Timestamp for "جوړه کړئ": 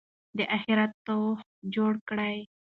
1.73-2.37